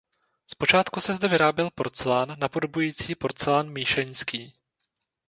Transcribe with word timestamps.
Zpočátku 0.51 1.01
se 1.01 1.13
zde 1.13 1.27
vyráběl 1.27 1.69
porcelán 1.75 2.35
napodobující 2.39 3.15
porcelán 3.15 3.69
míšeňský. 3.73 4.53